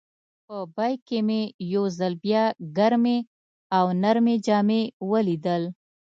[0.47, 1.41] په بیک کې مې
[1.73, 2.43] یو ځل بیا
[2.77, 3.17] ګرمې
[3.77, 5.63] او نرۍ جامې ولیدل.